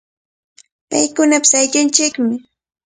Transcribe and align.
Paykunapish 0.89 1.53
ayllunchikmi. 1.59 2.35